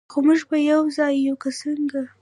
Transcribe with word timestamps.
خو 0.11 0.19
موږ 0.27 0.41
به 0.49 0.57
یو 0.71 0.81
ځای 0.97 1.13
یو، 1.27 1.35
که 1.41 1.49
څنګه؟ 1.59 2.01